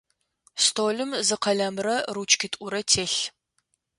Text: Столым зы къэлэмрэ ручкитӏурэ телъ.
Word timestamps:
Столым 0.65 1.11
зы 1.27 1.35
къэлэмрэ 1.43 1.95
ручкитӏурэ 2.15 2.81
телъ. 2.89 3.21